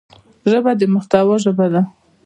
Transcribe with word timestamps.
ژبه 0.51 0.71
د 0.79 0.81
محتوا 0.93 1.35
ژبه 1.43 1.67
ده 1.73 1.81